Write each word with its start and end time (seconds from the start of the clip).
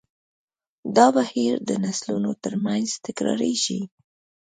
دا 0.95 1.07
بهیر 1.17 1.55
د 1.69 1.71
نسلونو 1.83 2.31
تر 2.43 2.53
منځ 2.65 2.87
تکراریږي. 3.05 3.81